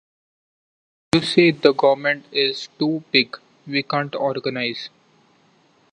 You 1.13 1.21
say 1.21 1.51
the 1.51 1.73
government 1.73 2.25
is 2.31 2.69
too 2.79 3.03
big; 3.11 3.37
we 3.67 3.83
can't 3.83 4.15
organize. 4.15 4.89